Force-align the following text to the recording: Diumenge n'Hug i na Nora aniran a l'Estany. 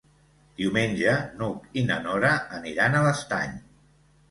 Diumenge 0.61 1.13
n'Hug 1.41 1.77
i 1.83 1.85
na 1.91 1.99
Nora 2.07 2.33
aniran 2.59 2.99
a 2.99 3.05
l'Estany. 3.09 3.57